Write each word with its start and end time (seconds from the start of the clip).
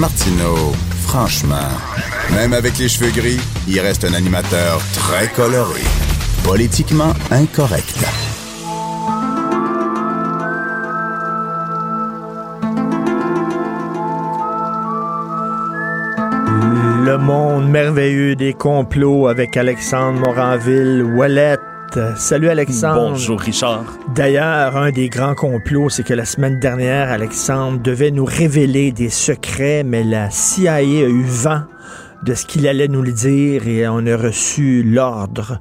Martineau, 0.00 0.72
franchement, 1.02 1.68
même 2.34 2.54
avec 2.54 2.78
les 2.78 2.88
cheveux 2.88 3.10
gris, 3.10 3.38
il 3.68 3.78
reste 3.80 4.02
un 4.06 4.14
animateur 4.14 4.80
très 4.94 5.28
coloré, 5.28 5.82
politiquement 6.42 7.12
incorrect. 7.30 7.98
Le 17.04 17.18
monde 17.18 17.68
merveilleux 17.68 18.36
des 18.36 18.54
complots 18.54 19.28
avec 19.28 19.58
Alexandre 19.58 20.18
Moranville, 20.20 21.02
Wallet. 21.02 21.58
Salut 22.16 22.48
Alexandre. 22.48 23.10
Bonjour 23.10 23.40
Richard. 23.40 23.84
D'ailleurs, 24.14 24.76
un 24.76 24.90
des 24.90 25.08
grands 25.08 25.34
complots, 25.34 25.88
c'est 25.88 26.04
que 26.04 26.14
la 26.14 26.24
semaine 26.24 26.60
dernière, 26.60 27.10
Alexandre 27.10 27.80
devait 27.80 28.10
nous 28.10 28.24
révéler 28.24 28.92
des 28.92 29.08
secrets, 29.08 29.82
mais 29.82 30.04
la 30.04 30.30
CIA 30.30 30.74
a 30.74 30.82
eu 30.82 31.24
vent 31.24 31.62
de 32.24 32.34
ce 32.34 32.46
qu'il 32.46 32.68
allait 32.68 32.88
nous 32.88 33.02
le 33.02 33.12
dire 33.12 33.66
et 33.66 33.88
on 33.88 34.06
a 34.06 34.16
reçu 34.16 34.82
l'ordre 34.82 35.60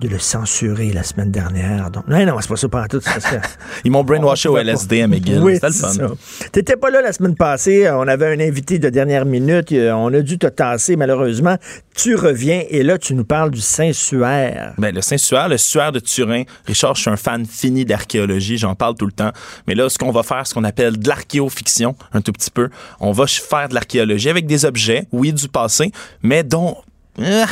de 0.00 0.08
le 0.08 0.18
censurer 0.18 0.92
la 0.92 1.02
semaine 1.02 1.30
dernière. 1.30 1.90
Donc, 1.90 2.08
non, 2.08 2.24
non, 2.24 2.36
c'est 2.40 2.48
pas 2.48 2.56
ça 2.56 2.68
par 2.68 2.88
tout. 2.88 3.00
Ils 3.84 3.90
m'ont 3.90 4.02
brainwashé 4.02 4.48
au 4.48 4.56
LSD 4.56 5.02
à 5.02 5.06
McGill. 5.06 5.40
Oui, 5.40 5.54
C'était 5.54 5.68
le 5.68 5.72
fun. 5.74 6.14
T'étais 6.52 6.76
pas 6.76 6.90
là 6.90 7.02
la 7.02 7.12
semaine 7.12 7.36
passée. 7.36 7.88
On 7.90 8.08
avait 8.08 8.34
un 8.34 8.40
invité 8.40 8.78
de 8.78 8.88
dernière 8.88 9.26
minute. 9.26 9.72
On 9.72 10.12
a 10.12 10.20
dû 10.20 10.38
te 10.38 10.46
tasser, 10.46 10.96
malheureusement. 10.96 11.56
Tu 11.94 12.14
reviens 12.14 12.62
et 12.70 12.82
là, 12.82 12.96
tu 12.96 13.14
nous 13.14 13.24
parles 13.24 13.50
du 13.50 13.60
Saint-Suaire. 13.60 14.74
Ben, 14.78 14.94
le 14.94 15.02
Saint-Suaire, 15.02 15.48
le 15.48 15.58
Suaire 15.58 15.92
de 15.92 16.00
Turin. 16.00 16.44
Richard, 16.66 16.94
je 16.94 17.02
suis 17.02 17.10
un 17.10 17.16
fan 17.16 17.44
fini 17.44 17.84
d'archéologie. 17.84 18.56
J'en 18.56 18.74
parle 18.74 18.94
tout 18.94 19.06
le 19.06 19.12
temps. 19.12 19.32
Mais 19.66 19.74
là, 19.74 19.88
ce 19.90 19.98
qu'on 19.98 20.10
va 20.10 20.22
faire, 20.22 20.46
ce 20.46 20.54
qu'on 20.54 20.64
appelle 20.64 20.98
de 20.98 21.08
l'archéofiction, 21.08 21.94
un 22.12 22.22
tout 22.22 22.32
petit 22.32 22.50
peu. 22.50 22.70
On 23.00 23.12
va 23.12 23.26
faire 23.26 23.68
de 23.68 23.74
l'archéologie 23.74 24.30
avec 24.30 24.46
des 24.46 24.64
objets, 24.64 25.06
oui, 25.12 25.32
du 25.32 25.48
passé, 25.48 25.92
mais 26.22 26.42
dont 26.42 26.76
ah, 27.22 27.46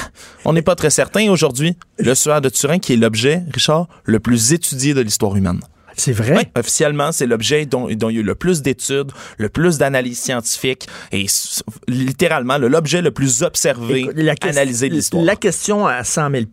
on 0.45 0.53
n'est 0.53 0.63
pas 0.63 0.75
très 0.75 0.91
certain 0.91 1.31
aujourd'hui. 1.31 1.77
Le 1.99 2.15
suaire 2.15 2.41
de 2.41 2.49
Turin, 2.49 2.79
qui 2.79 2.95
est 2.95 2.97
l'objet, 2.97 3.43
Richard, 3.53 3.89
le 4.05 4.21
plus 4.21 4.53
étudié 4.53 4.95
de 4.95 5.01
l'histoire 5.01 5.37
humaine. 5.37 5.61
C'est 5.99 6.13
vrai? 6.13 6.37
Oui, 6.37 6.43
officiellement, 6.57 7.11
c'est 7.11 7.27
l'objet 7.27 7.67
dont, 7.67 7.89
dont, 7.89 8.09
il 8.09 8.15
y 8.15 8.19
a 8.19 8.21
eu 8.21 8.25
le 8.25 8.37
plus 8.37 8.63
d'études, 8.63 9.11
le 9.37 9.49
plus 9.49 9.79
d'analyses 9.79 10.21
scientifiques 10.21 10.87
et 11.11 11.27
littéralement 11.89 12.57
l'objet 12.57 13.03
le 13.03 13.11
plus 13.11 13.43
observé, 13.43 14.09
analysé 14.43 14.89
de 14.89 14.95
l'histoire. 14.95 15.25
La 15.25 15.35
question 15.35 15.87
à 15.87 16.05
100 16.05 16.31
000 16.31 16.45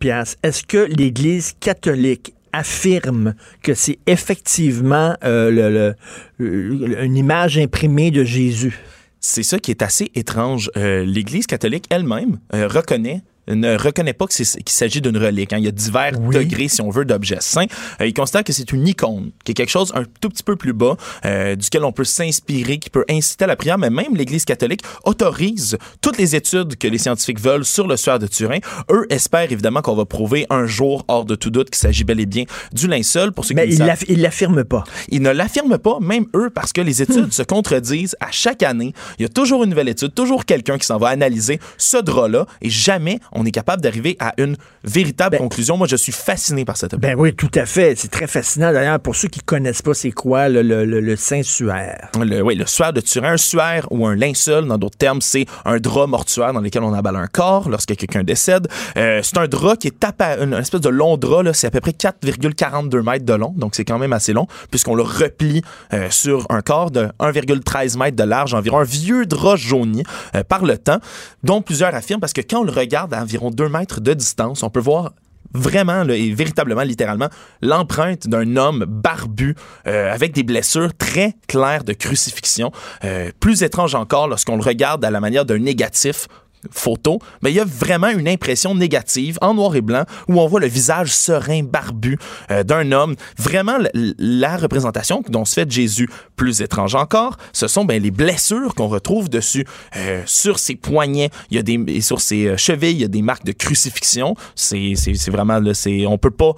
est-ce 0.41 0.63
que 0.63 0.87
l'Église 0.89 1.53
catholique 1.59 2.33
affirme 2.53 3.35
que 3.61 3.75
c'est 3.75 3.99
effectivement 4.07 5.15
euh, 5.23 5.95
le, 6.39 7.03
une 7.03 7.15
image 7.15 7.59
imprimée 7.59 8.09
de 8.09 8.23
Jésus? 8.23 8.79
C'est 9.25 9.43
ça 9.43 9.59
qui 9.59 9.71
est 9.71 9.81
assez 9.81 10.11
étrange. 10.13 10.69
Euh, 10.77 11.03
L'Église 11.03 11.47
catholique 11.47 11.85
elle-même 11.89 12.39
euh, 12.53 12.67
reconnaît 12.67 13.23
ne 13.47 13.77
reconnaît 13.77 14.13
pas 14.13 14.27
qu'il 14.27 14.45
s'agit 14.45 15.01
d'une 15.01 15.17
relique. 15.17 15.53
Hein. 15.53 15.57
Il 15.59 15.65
y 15.65 15.67
a 15.67 15.71
divers 15.71 16.19
degrés, 16.19 16.67
si 16.67 16.81
on 16.81 16.89
veut, 16.89 17.05
d'objets 17.05 17.37
saints. 17.41 17.65
Euh, 18.01 18.07
il 18.07 18.13
considère 18.13 18.43
que 18.43 18.53
c'est 18.53 18.71
une 18.71 18.87
icône, 18.87 19.31
qui 19.43 19.51
est 19.51 19.55
quelque 19.55 19.69
chose 19.69 19.91
un 19.95 20.03
tout 20.21 20.29
petit 20.29 20.43
peu 20.43 20.55
plus 20.55 20.73
bas, 20.73 20.95
euh, 21.25 21.55
duquel 21.55 21.83
on 21.83 21.91
peut 21.91 22.03
s'inspirer, 22.03 22.77
qui 22.77 22.89
peut 22.89 23.05
inciter 23.09 23.45
à 23.45 23.47
la 23.47 23.55
prière, 23.55 23.77
mais 23.77 23.89
même 23.89 24.15
l'Église 24.15 24.45
catholique 24.45 24.81
autorise 25.03 25.77
toutes 26.01 26.17
les 26.17 26.35
études 26.35 26.77
que 26.77 26.87
les 26.87 26.97
scientifiques 26.97 27.39
veulent 27.39 27.65
sur 27.65 27.87
le 27.87 27.97
suaire 27.97 28.19
de 28.19 28.27
Turin. 28.27 28.59
Eux 28.91 29.05
espèrent 29.09 29.51
évidemment 29.51 29.81
qu'on 29.81 29.95
va 29.95 30.05
prouver 30.05 30.45
un 30.49 30.65
jour, 30.65 31.05
hors 31.07 31.25
de 31.25 31.35
tout 31.35 31.49
doute, 31.49 31.69
qu'il 31.69 31.79
s'agit 31.79 32.03
bel 32.03 32.19
et 32.19 32.25
bien 32.25 32.45
du 32.73 32.87
linceul. 32.87 33.31
Pour 33.31 33.45
ceux 33.45 33.55
mais 33.55 33.67
ils 33.69 33.79
ne 33.79 34.21
l'affirment 34.21 34.63
pas. 34.63 34.83
Ils 35.09 35.21
ne 35.21 35.31
l'affirment 35.31 35.77
pas, 35.77 35.99
même 35.99 36.25
eux, 36.35 36.49
parce 36.49 36.73
que 36.73 36.81
les 36.81 37.01
études 37.01 37.27
hmm. 37.27 37.31
se 37.31 37.43
contredisent 37.43 38.15
à 38.19 38.31
chaque 38.31 38.63
année. 38.63 38.93
Il 39.19 39.23
y 39.23 39.25
a 39.25 39.29
toujours 39.29 39.63
une 39.63 39.69
nouvelle 39.69 39.89
étude, 39.89 40.13
toujours 40.13 40.45
quelqu'un 40.45 40.77
qui 40.77 40.85
s'en 40.85 40.97
va 40.97 41.09
analyser 41.09 41.59
ce 41.77 41.97
drap-là, 41.97 42.45
et 42.61 42.69
jamais 42.69 43.19
on 43.35 43.45
est 43.45 43.51
capable 43.51 43.81
d'arriver 43.81 44.17
à 44.19 44.33
une 44.37 44.57
véritable 44.83 45.37
ben, 45.37 45.43
conclusion. 45.43 45.77
Moi, 45.77 45.87
je 45.87 45.95
suis 45.95 46.11
fasciné 46.11 46.65
par 46.65 46.77
cette 46.77 46.93
objet. 46.93 47.09
Ben 47.09 47.19
oui, 47.19 47.33
tout 47.35 47.51
à 47.55 47.65
fait. 47.65 47.95
C'est 47.97 48.09
très 48.09 48.27
fascinant. 48.27 48.71
D'ailleurs, 48.71 48.99
pour 48.99 49.15
ceux 49.15 49.27
qui 49.27 49.41
connaissent 49.41 49.81
pas, 49.81 49.93
c'est 49.93 50.11
quoi 50.11 50.49
le, 50.49 50.61
le, 50.61 50.85
le, 50.85 51.15
Saint-Suaire? 51.15 52.09
oui, 52.17 52.55
le 52.55 52.65
suaire 52.65 52.93
de 52.93 53.01
Turin. 53.01 53.33
Un 53.33 53.37
suaire 53.37 53.87
ou 53.91 54.05
un 54.05 54.15
linceul, 54.15 54.67
dans 54.67 54.77
d'autres 54.77 54.97
termes, 54.97 55.21
c'est 55.21 55.45
un 55.65 55.77
drap 55.77 56.07
mortuaire 56.07 56.53
dans 56.53 56.61
lequel 56.61 56.83
on 56.83 56.93
aballe 56.93 57.15
un 57.15 57.27
corps 57.27 57.69
lorsque 57.69 57.95
quelqu'un 57.95 58.23
décède. 58.23 58.67
Euh, 58.97 59.19
c'est 59.23 59.37
un 59.37 59.47
drap 59.47 59.75
qui 59.77 59.87
est 59.87 59.99
tapé, 59.99 60.37
une 60.41 60.53
espèce 60.53 60.81
de 60.81 60.89
long 60.89 61.17
drap, 61.17 61.43
c'est 61.53 61.67
à 61.67 61.71
peu 61.71 61.81
près 61.81 61.91
4,42 61.91 63.01
mètres 63.01 63.25
de 63.25 63.33
long, 63.33 63.53
donc 63.57 63.75
c'est 63.75 63.85
quand 63.85 63.99
même 63.99 64.13
assez 64.13 64.33
long, 64.33 64.47
puisqu'on 64.69 64.95
le 64.95 65.03
replie 65.03 65.61
euh, 65.93 66.09
sur 66.09 66.45
un 66.49 66.61
corps 66.61 66.91
de 66.91 67.07
1,13 67.19 67.97
mètres 67.97 68.15
de 68.15 68.23
large, 68.23 68.53
environ 68.53 68.79
un 68.79 68.83
vieux 68.83 69.25
drap 69.25 69.55
jauni 69.55 70.03
euh, 70.35 70.43
par 70.43 70.65
le 70.65 70.77
temps, 70.77 70.99
dont 71.43 71.61
plusieurs 71.61 71.93
affirment, 71.93 72.21
parce 72.21 72.33
que 72.33 72.41
quand 72.41 72.61
on 72.61 72.63
le 72.63 72.71
regarde 72.71 73.13
à 73.13 73.24
environ 73.25 73.49
2 73.49 73.69
mètres 73.69 74.01
de 74.01 74.13
distance, 74.13 74.61
on 74.61 74.69
peut 74.69 74.79
voir 74.79 75.13
vraiment 75.53 76.03
et 76.09 76.31
véritablement, 76.33 76.83
littéralement, 76.83 77.29
l'empreinte 77.61 78.27
d'un 78.27 78.55
homme 78.57 78.85
barbu 78.87 79.55
euh, 79.87 80.13
avec 80.13 80.33
des 80.33 80.43
blessures 80.43 80.95
très 80.95 81.33
claires 81.47 81.83
de 81.83 81.93
crucifixion. 81.93 82.71
Euh, 83.03 83.31
plus 83.39 83.63
étrange 83.63 83.95
encore 83.95 84.27
lorsqu'on 84.27 84.57
le 84.57 84.63
regarde 84.63 85.03
à 85.03 85.11
la 85.11 85.19
manière 85.19 85.45
d'un 85.45 85.59
négatif 85.59 86.27
photo, 86.71 87.19
mais 87.41 87.51
il 87.51 87.55
y 87.55 87.59
a 87.59 87.65
vraiment 87.65 88.09
une 88.09 88.27
impression 88.27 88.75
négative 88.75 89.37
en 89.41 89.53
noir 89.53 89.75
et 89.75 89.81
blanc 89.81 90.03
où 90.27 90.39
on 90.39 90.47
voit 90.47 90.59
le 90.59 90.67
visage 90.67 91.11
serein, 91.11 91.63
barbu 91.63 92.17
euh, 92.51 92.63
d'un 92.63 92.91
homme. 92.91 93.15
Vraiment, 93.37 93.77
la, 93.93 94.57
représentation 94.57 95.23
dont 95.29 95.45
se 95.45 95.53
fait 95.53 95.69
Jésus 95.69 96.09
plus 96.35 96.61
étrange 96.61 96.95
encore, 96.95 97.37
ce 97.51 97.67
sont 97.67 97.85
ben, 97.85 98.01
les 98.01 98.11
blessures 98.11 98.73
qu'on 98.75 98.87
retrouve 98.87 99.29
dessus. 99.29 99.65
Euh, 99.97 100.21
sur 100.25 100.59
ses 100.59 100.75
poignets, 100.75 101.29
il 101.49 101.57
y 101.57 101.59
a 101.59 101.63
des, 101.63 101.79
et 101.87 102.01
sur 102.01 102.21
ses 102.21 102.47
euh, 102.47 102.57
chevilles, 102.57 102.91
il 102.91 103.01
y 103.01 103.05
a 103.05 103.09
des 103.09 103.21
marques 103.21 103.45
de 103.45 103.51
crucifixion. 103.51 104.35
C'est 104.55 104.95
vraiment, 105.27 105.59
là, 105.59 105.71
on 106.07 106.17
peut 106.17 106.31
pas 106.31 106.55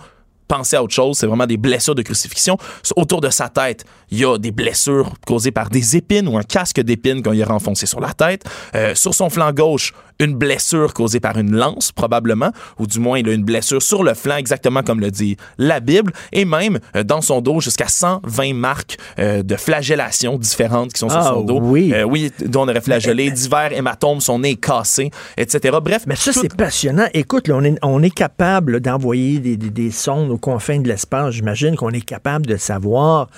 penser 0.48 0.76
à 0.76 0.84
autre 0.84 0.94
chose. 0.94 1.18
C'est 1.18 1.28
vraiment 1.28 1.46
des 1.46 1.58
blessures 1.58 1.96
de 1.96 2.02
crucifixion. 2.02 2.58
Autour 2.96 3.22
de 3.22 3.30
sa 3.30 3.50
tête, 3.50 3.86
il 4.10 4.20
y 4.20 4.26
a 4.26 4.38
des 4.38 4.52
blessures 4.52 5.14
causées 5.26 5.52
par 5.52 5.70
des 5.70 5.98
épines 5.98 6.28
ou 6.28 6.38
un 6.38 6.44
casque 6.44 6.80
d'épines 6.82 7.22
qu'on 7.22 7.34
y 7.34 7.44
a 7.44 7.46
renfoncé 7.46 7.86
sur 7.86 8.00
la 8.00 8.14
tête. 8.14 8.44
Euh, 8.76 8.96
sur 8.96 9.14
son 9.14 9.30
flanc 9.30 9.52
gauche, 9.52 9.94
une 10.20 10.36
blessure 10.36 10.94
causée 10.94 11.20
par 11.20 11.38
une 11.38 11.56
lance, 11.56 11.92
probablement, 11.92 12.52
ou 12.80 12.88
du 12.88 13.00
moins, 13.00 13.20
il 13.20 13.30
a 13.30 13.34
une 13.34 13.44
blessure 13.44 13.82
sur 13.82 14.04
le 14.04 14.14
flanc, 14.14 14.38
exactement 14.38 14.84
comme 14.84 15.00
le 15.00 15.12
dit 15.12 15.38
la 15.58 15.80
Bible, 15.80 16.12
et 16.32 16.46
même 16.46 16.80
euh, 16.96 17.04
dans 17.04 17.22
son 17.22 17.42
dos, 17.42 17.60
jusqu'à 17.60 17.88
120 17.88 18.54
marques 18.54 18.98
euh, 19.20 19.44
de 19.44 19.56
flagellation 19.56 20.38
différentes 20.38 20.94
qui 20.94 21.00
sont 21.00 21.10
sur 21.10 21.24
son 21.24 21.42
ah 21.42 21.46
dos. 21.46 21.60
Oui, 21.62 21.94
oui 22.08 22.32
dont 22.46 22.64
on 22.64 22.70
aurait 22.70 22.82
flagellé, 22.82 23.32
divers 23.32 23.74
hématomes, 23.74 24.20
son 24.20 24.40
nez 24.40 24.56
cassé, 24.56 25.12
etc. 25.38 25.78
Bref. 25.82 26.04
Mais 26.08 26.16
ça, 26.16 26.34
c'est 26.34 26.56
passionnant. 26.56 27.08
Écoute, 27.14 27.50
on, 27.50 27.64
est, 27.64 27.78
on 27.82 28.02
est 28.04 28.14
capable 28.14 28.80
d'envoyer 28.80 29.40
des, 29.40 29.58
des, 29.58 29.70
des 29.70 29.92
sondes 29.92 30.32
aux 30.32 30.38
confins 30.38 30.80
de 30.80 30.88
l'espace. 30.88 31.36
J'imagine 31.36 31.76
qu'on 31.76 31.92
est 31.92 32.06
capable 32.06 32.46
de 32.46 32.58
savoir 32.58 33.30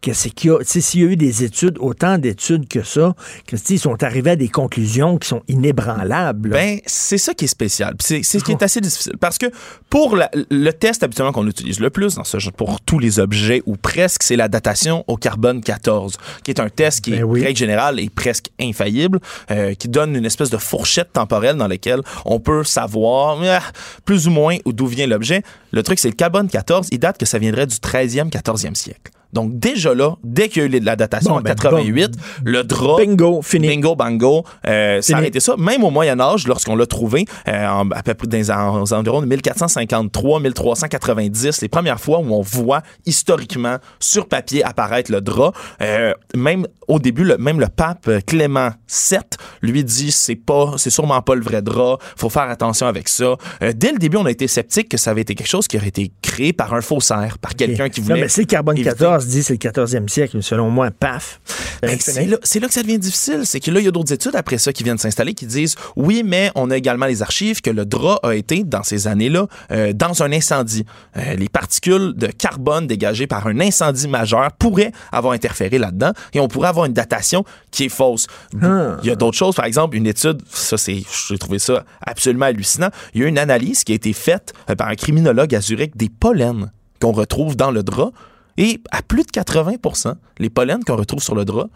que 0.00 0.12
c'est 0.12 0.30
qu'il 0.30 0.50
y 0.50 0.54
a, 0.54 0.58
s'il 0.62 1.00
y 1.00 1.04
a 1.04 1.06
eu 1.08 1.16
des 1.16 1.44
études, 1.44 1.76
autant 1.80 2.18
d'études 2.18 2.68
que 2.68 2.82
ça, 2.82 3.14
que 3.46 3.56
ils 3.68 3.78
sont 3.78 4.02
arrivés 4.02 4.32
à 4.32 4.36
des 4.36 4.48
conclusions 4.48 5.18
qui 5.18 5.28
sont 5.28 5.42
inébranlables. 5.48 6.50
Ben, 6.50 6.80
c'est 6.86 7.18
ça 7.18 7.34
qui 7.34 7.46
est 7.46 7.48
spécial. 7.48 7.94
C'est 8.00 8.22
ce 8.22 8.38
qui 8.38 8.52
est 8.52 8.62
assez 8.62 8.80
difficile. 8.80 9.14
Parce 9.20 9.38
que 9.38 9.46
pour 9.90 10.16
le 10.16 10.70
test 10.72 11.02
habituellement 11.02 11.32
qu'on 11.32 11.46
utilise 11.46 11.80
le 11.80 11.90
plus 11.90 12.14
dans 12.14 12.24
ce 12.24 12.38
genre, 12.38 12.52
pour 12.52 12.80
tous 12.80 12.98
les 12.98 13.18
objets 13.18 13.62
ou 13.66 13.76
presque, 13.76 14.22
c'est 14.22 14.36
la 14.36 14.48
datation 14.48 15.04
au 15.06 15.16
carbone 15.16 15.60
14, 15.60 16.16
qui 16.42 16.50
est 16.50 16.60
un 16.60 16.68
test 16.68 17.02
qui 17.02 17.10
ben 17.10 17.20
est, 17.20 17.22
oui. 17.22 17.42
règle 17.42 17.58
générale, 17.58 18.00
est 18.00 18.10
presque 18.10 18.48
infaillible, 18.60 19.20
euh, 19.50 19.74
qui 19.74 19.88
donne 19.88 20.14
une 20.14 20.24
espèce 20.24 20.50
de 20.50 20.58
fourchette 20.58 21.12
temporelle 21.12 21.56
dans 21.56 21.68
laquelle 21.68 22.00
on 22.24 22.40
peut 22.40 22.64
savoir 22.64 23.40
ah, 23.44 23.60
plus 24.04 24.28
ou 24.28 24.30
moins 24.30 24.56
d'où 24.66 24.86
vient 24.86 25.06
l'objet. 25.06 25.42
Le 25.72 25.82
truc, 25.82 25.98
c'est 25.98 26.08
le 26.08 26.14
carbone 26.14 26.48
14, 26.48 26.88
il 26.92 26.98
date 26.98 27.18
que 27.18 27.26
ça 27.26 27.38
viendrait 27.38 27.66
du 27.66 27.76
13e, 27.76 28.30
14e 28.30 28.74
siècle. 28.74 29.12
Donc 29.32 29.58
déjà 29.58 29.94
là, 29.94 30.16
dès 30.24 30.48
qu'il 30.48 30.62
y 30.62 30.64
a 30.64 30.68
eu 30.68 30.80
la 30.80 30.96
datation 30.96 31.34
en 31.34 31.40
ben, 31.40 31.54
88, 31.54 32.10
le 32.44 32.64
drap, 32.64 32.96
bingo, 32.98 33.40
fini. 33.42 33.68
bingo, 33.68 33.94
bango, 33.94 34.44
euh, 34.66 35.00
ça 35.02 35.16
a 35.16 35.18
arrêté 35.18 35.38
ça. 35.40 35.54
Même 35.58 35.84
au 35.84 35.90
Moyen 35.90 36.18
Âge, 36.20 36.48
lorsqu'on 36.48 36.76
l'a 36.76 36.86
trouvé, 36.86 37.26
euh, 37.46 37.84
à 37.90 38.02
peu 38.02 38.14
près 38.14 38.26
dans, 38.26 38.82
aux 38.82 38.94
environs 38.94 39.20
de 39.20 39.26
1453-1390, 39.36 41.60
les 41.62 41.68
premières 41.68 42.00
fois 42.00 42.20
où 42.20 42.32
on 42.32 42.40
voit 42.40 42.80
historiquement 43.06 43.76
sur 44.00 44.26
papier 44.28 44.64
apparaître 44.64 45.12
le 45.12 45.20
drap, 45.20 45.52
euh, 45.82 46.14
même 46.34 46.66
au 46.86 46.98
début, 46.98 47.24
le, 47.24 47.36
même 47.36 47.60
le 47.60 47.68
pape 47.68 48.08
Clément 48.26 48.70
VII 48.88 49.18
lui 49.62 49.84
dit 49.84 50.10
c'est 50.10 50.36
pas, 50.36 50.74
c'est 50.78 50.90
sûrement 50.90 51.20
pas 51.22 51.34
le 51.34 51.42
vrai 51.42 51.62
drap, 51.62 51.98
faut 52.16 52.30
faire 52.30 52.48
attention 52.48 52.86
avec 52.86 53.08
ça. 53.08 53.36
Euh, 53.62 53.72
dès 53.74 53.92
le 53.92 53.98
début, 53.98 54.16
on 54.16 54.26
a 54.26 54.30
été 54.30 54.48
sceptique 54.48 54.88
que 54.88 54.96
ça 54.96 55.10
avait 55.10 55.20
été 55.20 55.34
quelque 55.34 55.48
chose 55.48 55.68
qui 55.68 55.76
aurait 55.76 55.88
été 55.88 56.10
créé 56.22 56.52
par 56.52 56.74
un 56.74 56.80
faussaire, 56.80 57.38
par 57.38 57.54
quelqu'un 57.54 57.88
qui 57.88 58.00
voulait. 58.00 58.14
Non, 58.14 58.20
mais 58.22 58.28
c'est 58.28 58.46
carbone 58.46 58.82
14. 58.82 59.17
Dit 59.26 59.42
c'est 59.42 59.54
le 59.54 59.58
14e 59.58 60.08
siècle, 60.08 60.42
selon 60.42 60.70
moi, 60.70 60.90
paf. 60.90 61.40
Euh, 61.84 61.88
ben, 61.88 61.98
c'est 62.00 62.60
là, 62.60 62.68
que 62.68 62.74
ça 62.74 62.82
devient 62.82 62.98
difficile. 62.98 63.42
C'est 63.44 63.60
que 63.60 63.70
là, 63.70 63.80
il 63.80 63.84
y 63.84 63.88
a 63.88 63.90
d'autres 63.90 64.12
études 64.12 64.34
après 64.34 64.58
ça 64.58 64.72
qui 64.72 64.82
viennent 64.82 64.98
s'installer 64.98 65.34
qui 65.34 65.46
disent 65.46 65.76
oui, 65.96 66.22
mais 66.24 66.50
on 66.54 66.70
a 66.70 66.76
également 66.76 67.06
les 67.06 67.22
archives 67.22 67.60
que 67.60 67.70
le 67.70 67.84
drap 67.84 68.18
a 68.22 68.34
été, 68.34 68.64
dans 68.64 68.82
ces 68.82 69.06
années-là, 69.06 69.46
euh, 69.70 69.92
dans 69.92 70.22
un 70.22 70.32
incendie. 70.32 70.84
Euh, 71.16 71.34
les 71.34 71.48
particules 71.48 72.14
de 72.16 72.26
carbone 72.26 72.86
dégagées 72.86 73.26
par 73.26 73.46
un 73.46 73.60
incendie 73.60 74.08
majeur 74.08 74.52
pourraient 74.52 74.92
avoir 75.12 75.32
interféré 75.32 75.78
là-dedans 75.78 76.12
et 76.32 76.40
on 76.40 76.48
pourrait 76.48 76.68
avoir 76.68 76.86
une 76.86 76.92
datation 76.92 77.44
qui 77.70 77.84
est 77.84 77.88
fausse. 77.88 78.26
Ah. 78.62 78.96
Il 79.02 79.08
y 79.08 79.10
a 79.10 79.16
d'autres 79.16 79.36
choses, 79.36 79.54
par 79.54 79.64
exemple, 79.64 79.96
une 79.96 80.06
étude, 80.06 80.42
ça, 80.50 80.76
c'est, 80.76 81.02
j'ai 81.28 81.38
trouvé 81.38 81.58
ça 81.58 81.84
absolument 82.00 82.46
hallucinant. 82.46 82.88
Il 83.14 83.22
y 83.22 83.24
a 83.24 83.28
une 83.28 83.38
analyse 83.38 83.84
qui 83.84 83.92
a 83.92 83.94
été 83.94 84.12
faite 84.12 84.52
par 84.76 84.88
un 84.88 84.94
criminologue 84.94 85.54
à 85.54 85.60
Zurich 85.60 85.96
des 85.96 86.08
pollens 86.08 86.70
qu'on 87.00 87.12
retrouve 87.12 87.56
dans 87.56 87.70
le 87.70 87.82
drap 87.82 88.12
et 88.58 88.82
à 88.90 89.02
plus 89.02 89.22
de 89.22 89.30
80% 89.30 90.14
les 90.38 90.50
pollens 90.50 90.80
qu'on 90.84 90.96
retrouve 90.96 91.22
sur 91.22 91.34
le 91.34 91.46
drap 91.46 91.68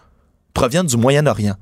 proviennent 0.52 0.86
du 0.86 0.98
Moyen-Orient. 0.98 1.54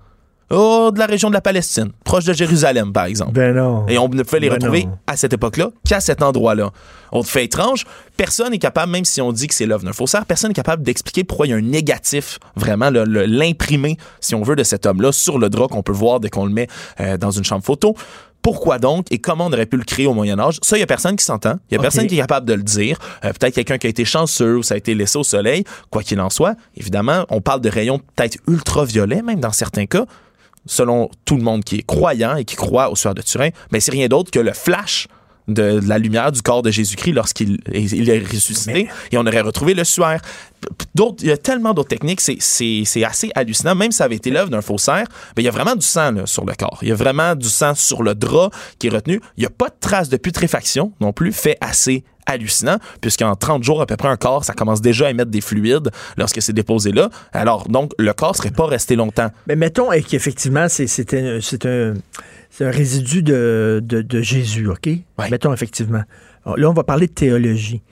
Oh, 0.53 0.91
de 0.93 0.99
la 0.99 1.07
région 1.07 1.29
de 1.29 1.35
la 1.35 1.41
Palestine, 1.41 1.93
proche 2.05 2.25
de 2.25 2.33
Jérusalem, 2.33 2.93
par 2.93 3.05
exemple. 3.05 3.31
Ben 3.35 3.55
non. 3.55 3.87
Et 3.87 3.99
on 3.99 4.09
ne 4.09 4.21
pouvait 4.25 4.41
les 4.41 4.49
Ben 4.49 4.57
retrouver 4.57 4.85
non. 4.87 4.99
à 5.07 5.17
cette 5.17 5.33
époque-là 5.33 5.71
qu'à 5.89 6.01
cet 6.01 6.25
endroit-là. 6.25 6.73
Autre 7.13 7.29
fait 7.29 7.45
étrange, 7.45 7.85
personne 8.17 8.51
n'est 8.51 8.59
capable, 8.59 8.91
même 8.91 9.05
si 9.05 9.21
on 9.21 9.31
dit 9.31 9.47
que 9.47 9.55
c'est 9.55 9.67
l'œuvre 9.67 9.85
d'un 9.85 9.93
faussaire, 9.93 10.27
personne 10.27 10.49
n'est 10.51 10.55
capable 10.55 10.83
d'expliquer 10.83 11.23
pourquoi 11.23 11.47
il 11.47 11.51
y 11.51 11.53
a 11.53 11.57
un 11.57 11.61
négatif, 11.61 12.41
vraiment, 12.57 12.91
l'imprimé, 12.91 13.97
si 14.19 14.35
on 14.35 14.43
veut, 14.43 14.57
de 14.57 14.65
cet 14.65 14.87
homme-là 14.87 15.13
sur 15.13 15.39
le 15.39 15.51
drap 15.51 15.69
qu'on 15.69 15.85
peut 15.85 15.93
voir 15.93 16.19
dès 16.19 16.31
qu'on 16.31 16.47
le 16.47 16.53
met 16.53 16.67
euh, 16.99 17.17
dans 17.17 17.31
une 17.31 17.45
chambre 17.45 17.65
photo. 17.65 17.95
Pourquoi 18.43 18.79
donc 18.79 19.07
et 19.11 19.19
comment 19.19 19.47
on 19.47 19.53
aurait 19.53 19.67
pu 19.67 19.77
le 19.77 19.85
créer 19.85 20.07
au 20.07 20.15
Moyen 20.15 20.39
Âge? 20.39 20.59
Ça, 20.63 20.77
il 20.77 20.81
y 20.81 20.83
a 20.83 20.87
personne 20.87 21.17
qui 21.17 21.25
s'entend. 21.25 21.59
Il 21.71 21.75
y 21.75 21.79
a 21.79 21.81
personne 21.81 22.07
qui 22.07 22.15
est 22.15 22.21
capable 22.21 22.47
de 22.47 22.55
le 22.55 22.63
dire. 22.63 22.99
Euh, 23.25 23.33
peut-être 23.33 23.55
quelqu'un 23.55 23.79
qui 23.79 23.87
a 23.87 23.91
été 23.91 24.05
chanceux 24.05 24.57
ou 24.57 24.63
ça 24.63 24.75
a 24.75 24.77
été 24.77 24.95
laissé 24.95 25.19
au 25.19 25.25
soleil. 25.25 25.65
Quoi 25.91 26.03
qu'il 26.03 26.21
en 26.21 26.31
soit, 26.31 26.55
évidemment, 26.77 27.27
on 27.29 27.41
parle 27.41 27.61
de 27.61 27.69
rayons 27.69 27.99
peut-être 27.99 28.39
ultraviolets, 28.49 29.23
même 29.23 29.41
dans 29.41 29.53
certains 29.53 29.87
cas 29.87 30.07
selon 30.67 31.11
tout 31.25 31.37
le 31.37 31.43
monde 31.43 31.65
qui 31.65 31.77
est 31.77 31.87
croyant 31.87 32.37
et 32.37 32.45
qui 32.45 32.57
croit 32.57 32.91
au 32.91 32.97
sueur 32.97 33.15
de 33.15 33.23
Turin, 33.23 33.49
mais 33.73 33.81
c'est 33.81 33.93
rien 33.93 34.09
d'autre 34.09 34.31
que 34.31 34.39
le 34.39 34.53
flash 34.53 35.09
de, 35.55 35.81
de 35.81 35.89
la 35.89 35.99
lumière 35.99 36.33
du 36.33 36.43
corps 36.43 36.63
de 36.63 36.71
Jésus-Christ 36.71 37.13
lorsqu'il 37.13 37.59
est, 37.73 37.83
il 37.93 38.09
est 38.11 38.19
ressuscité 38.19 38.89
et 39.13 39.19
on 39.19 39.27
aurait 39.27 39.41
retrouvé 39.41 39.75
le 39.75 39.85
suaire. 39.85 40.21
D'autres- 40.95 41.23
Il 41.23 41.29
y 41.29 41.33
a 41.33 41.37
tellement 41.37 41.73
d'autres 41.75 41.89
techniques, 41.89 42.21
c'est- 42.21 42.37
c'est 42.41 42.83
c'est 42.85 43.05
assez 43.05 43.31
hallucinant. 43.35 43.75
Même 43.75 43.93
si 43.93 43.99
ça 43.99 44.05
avait 44.05 44.17
été 44.17 44.31
l'œuvre 44.31 44.51
d'un 44.51 44.61
faussaire, 44.63 45.07
ben, 45.35 45.43
il 45.43 45.45
y 45.45 45.49
a 45.49 45.53
vraiment 45.53 45.75
du 45.75 45.87
sang 45.87 46.13
là, 46.13 46.27
sur 46.27 46.45
le 46.45 46.55
corps. 46.55 46.79
Il 46.83 46.89
y 46.89 46.93
a 46.93 46.95
vraiment 46.95 47.35
du 47.35 47.49
sang 47.49 47.75
sur 47.75 48.03
le 48.03 48.15
drap 48.15 48.51
qui 48.79 48.89
est 48.89 48.91
retenu. 48.91 49.21
Il 49.37 49.41
n'y 49.41 49.47
a 49.47 49.51
pas 49.51 49.69
de 49.69 49.75
trace 49.81 50.09
de 50.09 50.17
putréfaction 50.17 50.93
non 51.01 51.13
plus, 51.13 51.33
fait 51.33 51.57
assez 51.61 52.05
hallucinant, 52.27 52.77
puisqu'en 53.01 53.35
30 53.35 53.65
jours, 53.65 53.81
à 53.81 53.87
peu 53.87 53.97
près, 53.97 54.07
un 54.07 54.17
corps, 54.17 54.45
ça 54.45 54.53
commence 54.53 54.81
déjà 54.81 55.07
à 55.07 55.11
émettre 55.11 55.31
des 55.33 55.41
fluides 55.41 55.91
lorsque 56.17 56.41
c'est 56.41 56.53
déposé 56.53 56.93
là. 56.93 57.09
Alors, 57.33 57.67
donc, 57.69 57.93
le 57.99 58.13
corps 58.13 58.37
serait 58.37 58.53
pas 58.53 58.67
resté 58.67 58.95
longtemps. 58.95 59.31
Mais 59.49 59.57
mettons 59.57 59.89
qu'effectivement, 60.09 60.69
c'est 60.69 60.87
c'est 60.87 61.15
un, 61.15 61.95
c'est 62.51 62.67
un 62.67 62.71
résidu 62.71 63.23
de, 63.23 63.81
de, 63.83 64.03
de 64.03 64.21
Jésus, 64.21 64.69
OK? 64.69 64.89
Mettons 65.31 65.53
effectivement. 65.53 66.03
Alors, 66.45 66.59
Là, 66.59 66.71
on 66.71 66.75
va 66.75 66.85
parler 66.85 67.07
de 67.07 67.13
théologie. 67.13 67.83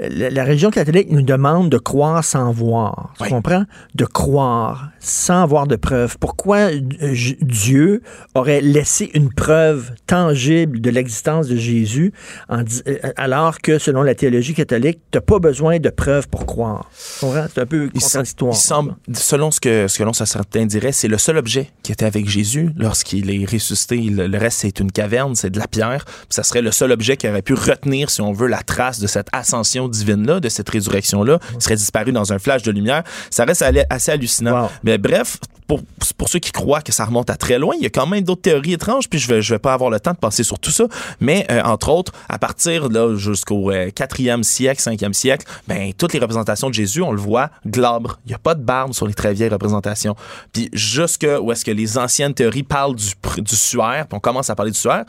Euh, 0.00 0.08
La, 0.10 0.30
la 0.30 0.44
religion 0.44 0.70
catholique 0.70 1.10
nous 1.10 1.22
demande 1.22 1.68
de 1.68 1.76
croire 1.78 2.22
sans 2.24 2.50
voir. 2.52 3.12
Tu 3.18 3.24
Oui. 3.24 3.28
comprends? 3.30 3.64
De 3.94 4.04
croire 4.04 4.90
sans 5.00 5.42
avoir 5.42 5.66
de 5.66 5.76
preuves. 5.76 6.16
Pourquoi 6.18 6.70
euh, 6.70 7.14
Dieu 7.40 8.02
aurait 8.34 8.60
laissé 8.60 9.10
une 9.14 9.32
preuve 9.32 9.90
tangible 10.06 10.80
de 10.80 10.90
l'existence 10.90 11.48
de 11.48 11.56
Jésus 11.56 12.12
en 12.48 12.60
euh, 12.86 12.96
alors 13.16 13.58
que, 13.60 13.78
selon 13.78 14.02
la 14.02 14.14
théologie 14.14 14.54
catholique, 14.54 15.00
tu 15.10 15.16
n'as 15.18 15.22
pas 15.22 15.38
besoin 15.38 15.78
de 15.78 15.90
preuves 15.90 16.28
pour 16.28 16.46
croire? 16.46 16.88
Tu 17.18 17.26
comprends? 17.26 17.46
C'est 17.52 17.60
un 17.60 17.66
peu 17.66 17.90
Il, 17.94 18.00
contradictoire. 18.00 18.52
il 18.54 18.56
semble, 18.58 18.94
selon 19.14 19.50
ce 19.50 19.60
que, 19.60 19.88
ce 19.88 19.98
que 19.98 20.04
l'on 20.04 20.12
certains 20.12 20.66
dirait, 20.66 20.92
c'est 20.92 21.08
le 21.08 21.18
seul 21.18 21.36
objet 21.38 21.70
qui 21.82 21.92
était 21.92 22.04
avec 22.06 22.28
Jésus 22.28 22.70
lorsqu'il 22.76 23.30
est 23.30 23.44
ressuscité. 23.50 23.96
Le, 23.98 24.26
le 24.28 24.38
reste, 24.38 24.60
c'est 24.60 24.78
une 24.80 24.92
caverne, 24.92 25.34
c'est 25.34 25.50
de 25.50 25.58
la 25.58 25.66
pierre. 25.66 26.04
Ça 26.28 26.42
serait 26.42 26.62
le 26.62 26.70
seul 26.70 26.92
objet 26.92 27.16
qui 27.16 27.28
aurait 27.28 27.42
pu 27.42 27.54
retenir, 27.54 27.89
si 28.08 28.20
on 28.20 28.32
veut, 28.32 28.48
la 28.48 28.62
trace 28.62 29.00
de 29.00 29.06
cette 29.06 29.28
ascension 29.32 29.88
divine-là, 29.88 30.40
de 30.40 30.48
cette 30.48 30.68
résurrection-là. 30.68 31.38
Il 31.54 31.62
serait 31.62 31.76
disparu 31.76 32.12
dans 32.12 32.32
un 32.32 32.38
flash 32.38 32.62
de 32.62 32.70
lumière. 32.70 33.02
Ça 33.30 33.44
reste 33.44 33.64
assez 33.90 34.10
hallucinant. 34.10 34.62
Wow. 34.62 34.68
Mais 34.82 34.98
bref, 34.98 35.38
pour, 35.70 35.82
pour 36.16 36.28
ceux 36.28 36.40
qui 36.40 36.50
croient 36.50 36.82
que 36.82 36.90
ça 36.90 37.04
remonte 37.04 37.30
à 37.30 37.36
très 37.36 37.60
loin, 37.60 37.76
il 37.76 37.82
y 37.82 37.86
a 37.86 37.90
quand 37.90 38.06
même 38.06 38.24
d'autres 38.24 38.42
théories 38.42 38.72
étranges, 38.72 39.08
puis 39.08 39.20
je 39.20 39.28
vais, 39.28 39.40
je 39.40 39.54
vais 39.54 39.60
pas 39.60 39.72
avoir 39.72 39.88
le 39.88 40.00
temps 40.00 40.10
de 40.10 40.16
passer 40.16 40.42
sur 40.42 40.58
tout 40.58 40.72
ça. 40.72 40.86
Mais, 41.20 41.46
euh, 41.48 41.62
entre 41.62 41.90
autres, 41.90 42.12
à 42.28 42.40
partir 42.40 42.88
là 42.88 43.14
jusqu'au 43.14 43.70
euh, 43.70 43.88
4e 43.90 44.42
siècle, 44.42 44.82
5e 44.82 45.12
siècle, 45.12 45.46
ben, 45.68 45.92
toutes 45.96 46.12
les 46.12 46.18
représentations 46.18 46.70
de 46.70 46.74
Jésus, 46.74 47.02
on 47.02 47.12
le 47.12 47.20
voit 47.20 47.50
glabre. 47.64 48.18
Il 48.26 48.30
n'y 48.30 48.34
a 48.34 48.38
pas 48.38 48.56
de 48.56 48.62
barbe 48.62 48.94
sur 48.94 49.06
les 49.06 49.14
très 49.14 49.32
vieilles 49.32 49.48
représentations. 49.48 50.16
Puis 50.52 50.70
jusque 50.72 51.24
où 51.40 51.52
est-ce 51.52 51.64
que 51.64 51.70
les 51.70 51.98
anciennes 51.98 52.34
théories 52.34 52.64
parlent 52.64 52.96
du, 52.96 53.12
du 53.38 53.54
suaire, 53.54 54.08
puis 54.08 54.16
on 54.16 54.20
commence 54.20 54.50
à 54.50 54.56
parler 54.56 54.72
du 54.72 54.78
suaire, 54.78 55.04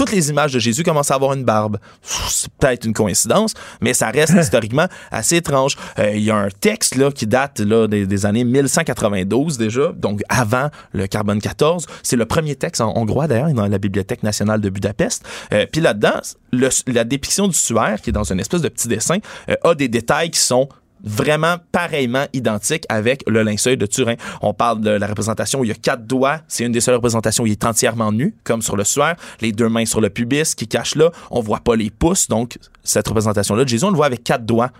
toutes 0.00 0.12
les 0.12 0.30
images 0.30 0.54
de 0.54 0.58
Jésus 0.58 0.82
commencent 0.82 1.10
à 1.10 1.14
avoir 1.16 1.34
une 1.34 1.44
barbe. 1.44 1.76
C'est 2.02 2.50
peut-être 2.58 2.86
une 2.86 2.94
coïncidence, 2.94 3.52
mais 3.82 3.92
ça 3.92 4.08
reste 4.08 4.32
historiquement 4.40 4.86
assez 5.10 5.36
étrange. 5.36 5.76
Euh, 5.98 6.12
Il 6.14 6.22
y 6.22 6.30
a 6.30 6.36
un 6.36 6.48
texte 6.48 6.94
là, 6.94 7.10
qui 7.12 7.26
date 7.26 7.60
là, 7.60 7.86
des, 7.86 8.06
des 8.06 8.24
années 8.24 8.44
1192 8.44 9.58
déjà, 9.58 9.92
donc 9.94 10.22
avant 10.30 10.70
le 10.92 11.06
carbone 11.06 11.38
14. 11.38 11.84
C'est 12.02 12.16
le 12.16 12.24
premier 12.24 12.54
texte 12.56 12.80
en 12.80 12.96
hongrois 12.96 13.26
d'ailleurs, 13.28 13.48
il 13.48 13.52
est 13.52 13.54
dans 13.54 13.66
la 13.66 13.78
Bibliothèque 13.78 14.22
nationale 14.22 14.62
de 14.62 14.70
Budapest. 14.70 15.22
Euh, 15.52 15.66
Puis 15.70 15.82
là-dedans, 15.82 16.20
le- 16.52 16.70
la 16.86 17.04
dépiction 17.04 17.46
du 17.46 17.54
suaire, 17.54 18.00
qui 18.00 18.08
est 18.08 18.12
dans 18.14 18.24
une 18.32 18.40
espèce 18.40 18.62
de 18.62 18.68
petit 18.70 18.88
dessin, 18.88 19.18
euh, 19.50 19.54
a 19.64 19.74
des 19.74 19.88
détails 19.88 20.30
qui 20.30 20.40
sont 20.40 20.68
vraiment 21.04 21.56
pareillement 21.72 22.26
identiques 22.32 22.84
avec 22.88 23.22
le 23.28 23.42
linceul 23.42 23.76
de 23.76 23.86
Turin. 23.86 24.14
On 24.42 24.54
parle 24.54 24.80
de 24.80 24.90
la 24.90 25.06
représentation 25.06 25.60
où 25.60 25.64
il 25.64 25.68
y 25.68 25.72
a 25.72 25.74
quatre 25.74 26.06
doigts. 26.06 26.40
C'est 26.48 26.64
une 26.64 26.72
des 26.72 26.80
seules 26.80 26.94
représentations 26.96 27.44
où 27.44 27.46
il 27.46 27.52
est 27.52 27.64
entièrement 27.64 28.12
nu, 28.12 28.34
comme 28.44 28.62
sur 28.62 28.76
le 28.76 28.84
suaire. 28.84 29.16
Les 29.40 29.52
deux 29.52 29.68
mains 29.68 29.86
sur 29.86 30.00
le 30.00 30.10
pubis 30.10 30.54
qui 30.54 30.68
cachent 30.68 30.94
là. 30.94 31.10
On 31.30 31.40
voit 31.40 31.60
pas 31.60 31.76
les 31.76 31.90
pouces. 31.90 32.28
Donc, 32.28 32.58
cette 32.82 33.08
représentation-là 33.08 33.64
de 33.64 33.68
Jésus, 33.68 33.84
on 33.84 33.90
le 33.90 33.96
voit 33.96 34.06
avec 34.06 34.24
quatre 34.24 34.44
doigts. 34.44 34.70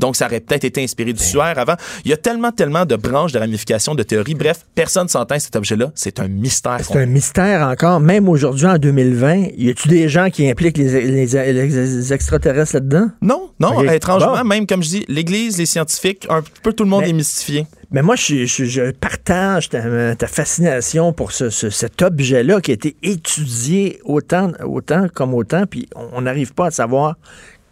Donc, 0.00 0.16
ça 0.16 0.26
aurait 0.26 0.40
peut-être 0.40 0.64
été 0.64 0.82
inspiré 0.82 1.12
du 1.12 1.22
suaire 1.22 1.58
avant. 1.58 1.74
Il 2.04 2.10
y 2.10 2.14
a 2.14 2.16
tellement, 2.16 2.50
tellement 2.50 2.84
de 2.84 2.96
branches 2.96 3.32
de 3.32 3.38
ramifications, 3.38 3.94
de 3.94 4.02
théories. 4.02 4.34
Bref, 4.34 4.66
personne 4.74 5.08
s'entend 5.08 5.38
cet 5.38 5.54
objet-là. 5.54 5.92
C'est 5.94 6.18
un 6.18 6.28
mystère. 6.28 6.78
C'est 6.82 6.98
un 6.98 7.06
mystère 7.06 7.62
encore, 7.68 8.00
même 8.00 8.28
aujourd'hui 8.28 8.66
en 8.66 8.78
2020. 8.78 9.48
Y 9.56 9.70
a-tu 9.70 9.88
des 9.88 10.08
gens 10.08 10.30
qui 10.30 10.48
impliquent 10.48 10.78
les, 10.78 11.02
les- 11.26 11.26
les 11.26 12.12
extraterrestres 12.12 12.74
là-dedans? 12.74 13.08
Non, 13.22 13.50
non, 13.60 13.82
étrangement, 13.82 14.36
Bon? 14.38 14.44
même 14.44 14.66
comme 14.66 14.82
je 14.82 14.88
dis, 14.88 15.04
l'Église, 15.08 15.58
les 15.58 15.66
scientifiques, 15.66 16.26
un 16.30 16.42
peu 16.62 16.72
tout 16.72 16.84
le 16.84 16.90
monde 16.90 17.02
Mais- 17.02 17.10
est 17.10 17.14
mystifié. 17.14 17.66
Mais 17.92 18.02
moi, 18.02 18.14
je, 18.16 18.46
je- 18.46 18.64
je 18.66 18.90
partage 18.92 19.68
ta, 19.68 20.14
ta 20.14 20.26
fascination 20.28 21.12
pour 21.12 21.32
ce- 21.32 21.50
ce- 21.50 21.70
cet 21.70 22.02
objet-là 22.02 22.60
qui 22.60 22.70
a 22.70 22.74
été 22.74 22.96
étudié 23.02 24.00
autant, 24.04 24.52
autant 24.64 25.06
comme 25.12 25.34
autant, 25.34 25.64
puis 25.68 25.88
on 26.14 26.20
n'arrive 26.22 26.54
pas 26.54 26.66
à 26.66 26.70
savoir 26.70 27.16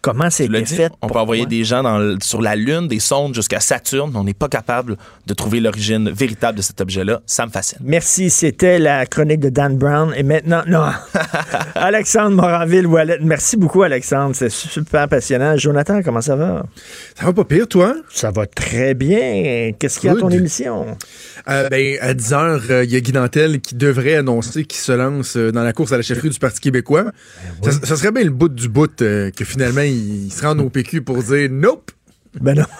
comment 0.01 0.29
c'est 0.29 0.47
fait. 0.65 0.91
on 1.01 1.07
peut 1.07 1.19
envoyer 1.19 1.45
des 1.45 1.63
gens 1.63 1.83
dans 1.83 2.17
sur 2.21 2.41
la 2.41 2.55
Lune, 2.55 2.87
des 2.87 2.99
sondes 2.99 3.33
jusqu'à 3.33 3.59
Saturne, 3.59 4.11
mais 4.13 4.19
on 4.19 4.23
n'est 4.23 4.33
pas 4.33 4.47
capable 4.47 4.97
de 5.27 5.33
trouver 5.33 5.59
l'origine 5.59 6.09
véritable 6.09 6.57
de 6.57 6.61
cet 6.61 6.81
objet-là. 6.81 7.21
Ça 7.25 7.45
me 7.45 7.51
fascine. 7.51 7.79
Merci, 7.81 8.29
c'était 8.29 8.79
la 8.79 9.05
chronique 9.05 9.39
de 9.39 9.49
Dan 9.49 9.77
Brown. 9.77 10.13
Et 10.15 10.23
maintenant, 10.23 10.63
non. 10.67 10.85
Alexandre 11.75 12.35
Moranville-Wallet. 12.35 13.19
Merci 13.21 13.57
beaucoup, 13.57 13.83
Alexandre. 13.83 14.35
C'est 14.35 14.49
super 14.49 15.07
passionnant. 15.07 15.57
Jonathan, 15.57 16.01
comment 16.03 16.21
ça 16.21 16.35
va? 16.35 16.65
Ça 17.15 17.25
va 17.25 17.33
pas 17.33 17.43
pire, 17.43 17.67
toi? 17.67 17.95
Ça 18.09 18.31
va 18.31 18.45
très 18.45 18.93
bien. 18.93 19.71
Qu'est-ce 19.77 19.99
qu'il 19.99 20.07
y 20.07 20.13
a 20.13 20.15
à 20.15 20.19
ton 20.19 20.27
Good. 20.29 20.39
émission? 20.39 20.97
Euh, 21.47 21.69
ben, 21.69 21.97
à 22.01 22.13
10 22.13 22.33
heures, 22.33 22.61
euh, 22.69 22.83
il 22.83 22.91
y 22.91 22.95
a 22.95 22.99
Guy 22.99 23.13
Nantel 23.13 23.61
qui 23.61 23.75
devrait 23.75 24.15
annoncer 24.15 24.65
qu'il 24.65 24.79
se 24.79 24.91
lance 24.91 25.35
euh, 25.37 25.51
dans 25.51 25.63
la 25.63 25.73
course 25.73 25.91
à 25.91 25.97
la 25.97 26.03
chefferie 26.03 26.29
du 26.29 26.39
Parti 26.39 26.59
québécois. 26.59 27.11
Ben 27.61 27.71
ça, 27.71 27.79
ça 27.83 27.95
serait 27.95 28.11
bien 28.11 28.23
le 28.23 28.29
bout 28.29 28.49
du 28.49 28.67
bout 28.69 29.01
euh, 29.01 29.31
que 29.31 29.45
finalement, 29.45 29.81
il, 29.89 30.25
il 30.27 30.31
se 30.31 30.43
rende 30.45 30.59
au 30.61 30.69
PQ 30.69 31.01
pour 31.01 31.21
dire 31.23 31.49
«Nope! 31.51 31.91
Ben 32.39 32.55
non. 32.55 32.63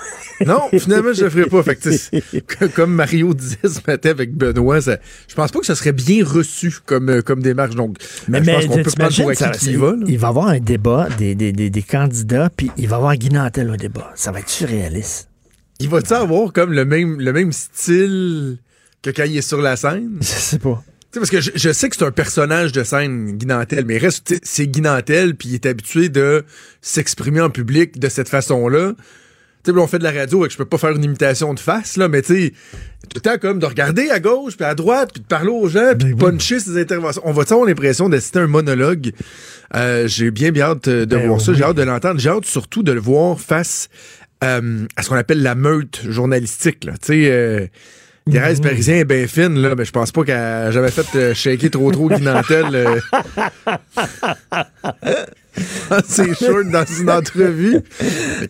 Non, 0.46 0.70
finalement, 0.80 1.12
je 1.12 1.26
le 1.26 1.30
ferai 1.30 1.48
pas.» 1.50 1.62
Fait 1.64 1.76
que, 1.76 2.66
comme 2.68 2.94
Mario 2.94 3.34
disait 3.34 3.58
ce 3.64 3.80
matin 3.86 4.12
avec 4.12 4.34
Benoît, 4.34 4.80
ça- 4.80 4.98
je 5.28 5.36
pense 5.36 5.52
pas 5.52 5.60
que 5.60 5.66
ça 5.66 5.76
serait 5.76 5.92
bien 5.92 6.24
reçu 6.24 6.74
comme, 6.86 7.10
euh, 7.10 7.22
comme 7.22 7.42
démarche. 7.42 7.76
Donc, 7.76 7.98
euh, 8.00 8.40
je 8.42 8.50
pense 8.50 8.66
qu'on 8.68 8.76
peut 8.84 8.92
prendre 8.98 9.16
pour 9.18 9.30
acquis 9.32 9.44
ça- 9.44 9.50
qu'il 9.50 9.72
y 9.74 9.76
va. 9.76 9.92
là. 9.92 10.06
il 10.08 10.18
va 10.18 10.28
y 10.28 10.30
avoir 10.30 10.48
un 10.48 10.60
débat 10.60 11.10
des, 11.18 11.36
des, 11.36 11.52
des, 11.52 11.70
des 11.70 11.82
candidats, 11.82 12.50
puis 12.56 12.72
il 12.78 12.88
va 12.88 12.96
y 12.96 13.00
avoir 13.00 13.16
Guy 13.18 13.30
Nantel 13.32 13.70
au 13.70 13.76
débat. 13.76 14.14
Ça 14.16 14.32
va 14.32 14.40
être 14.40 14.48
surréaliste. 14.50 15.28
il 15.82 15.90
va-tu 15.90 16.14
avoir 16.14 16.54
comme 16.54 16.72
le 16.72 16.86
même, 16.86 17.20
le 17.20 17.34
même 17.34 17.52
style 17.52 18.60
que 19.02 19.10
quand 19.10 19.24
il 19.26 19.36
est 19.38 19.42
sur 19.42 19.62
la 19.62 19.76
scène? 19.76 20.20
Je 20.22 20.26
sais 20.26 20.60
pas. 20.60 20.82
Sais, 21.12 21.20
parce 21.20 21.30
que 21.30 21.42
je, 21.42 21.72
sais 21.72 21.90
que 21.90 21.96
c'est 21.96 22.06
un 22.06 22.12
personnage 22.12 22.72
de 22.72 22.84
scène, 22.84 23.38
Guy 23.38 23.46
Nantel, 23.46 23.86
mais 23.86 23.98
reste, 23.98 24.36
c'est 24.44 24.68
Guy 24.68 24.82
Nantel, 24.82 25.36
puis 25.36 25.50
il 25.50 25.56
est 25.56 25.66
habitué 25.66 26.10
de 26.10 26.44
s'exprimer 26.82 27.42
en 27.42 27.50
public 27.50 28.00
de 28.00 28.10
cette 28.10 28.30
façon-là. 28.30 28.94
Tu 29.64 29.74
sais, 29.74 29.78
on 29.78 29.88
fait 29.88 30.00
de 30.00 30.06
la 30.06 30.12
radio 30.12 30.46
et 30.46 30.48
que 30.48 30.54
je 30.54 30.58
peux 30.58 30.66
pas 30.66 30.78
faire 30.78 30.92
une 30.92 31.04
imitation 31.04 31.54
de 31.54 31.60
face, 31.60 31.98
là, 31.98 32.08
mais 32.08 32.22
tu 32.22 32.34
sais, 32.34 32.54
tout 33.10 33.16
le 33.16 33.22
temps 33.22 33.38
comme 33.38 33.60
de 33.60 33.66
regarder 33.66 34.10
à 34.10 34.20
gauche, 34.20 34.56
puis 34.56 34.66
à 34.66 34.76
droite, 34.76 35.12
puis 35.14 35.22
de 35.22 35.28
parler 35.28 35.50
aux 35.50 35.68
gens, 35.68 35.96
puis 35.98 36.10
de 36.10 36.14
ben 36.14 36.32
puncher 36.32 36.60
ses 36.60 36.80
interventions. 36.80 37.22
On 37.26 37.34
va 37.34 37.42
avoir 37.42 37.66
l'impression 37.66 38.08
d'assister 38.08 38.40
à 38.40 38.44
un 38.44 38.48
monologue. 38.48 39.12
Euh, 39.76 40.08
j'ai 40.08 40.32
bien 40.32 40.52
bien 40.52 40.66
hâte 40.66 40.88
de 40.88 41.06
ben 41.06 41.28
voir 41.28 41.42
ça, 41.42 41.54
j'ai 41.54 41.64
hâte 41.64 41.76
de 41.76 41.84
l'entendre, 41.84 42.20
j'ai 42.20 42.30
hâte 42.30 42.46
surtout 42.46 42.84
de 42.84 42.94
le 42.94 43.02
voir 43.02 43.40
face 43.42 43.90
euh, 44.44 44.86
à 44.96 45.04
ce 45.04 45.10
qu'on 45.10 45.16
appelle 45.16 45.42
la 45.42 45.56
meute 45.56 46.02
journalistique, 46.08 46.86
là. 46.86 46.94
Tu 46.94 47.08
sais, 47.08 47.32
euh, 47.32 47.68
Thérèse 48.32 48.62
Parisien 48.62 48.96
est 48.96 49.06
bien 49.06 49.28
fine, 49.28 49.60
là, 49.60 49.76
mais 49.76 49.86
je 49.86 49.92
pense 49.92 50.12
pas 50.12 50.24
qu'elle 50.24 50.72
j'avais 50.72 50.92
fait 50.92 51.16
euh, 51.16 51.34
shaker 51.34 51.72
trop 51.72 51.92
trop 51.92 52.10
Guy 52.10 52.22
Nantel. 52.22 52.68
Euh. 52.74 53.00
c'est 56.08 56.34
short 56.36 56.68
dans 56.72 56.86
une 56.86 57.10
entrevue. 57.10 57.80